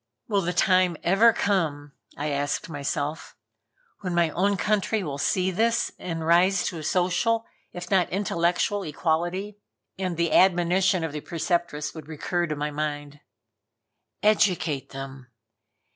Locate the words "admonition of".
10.33-11.11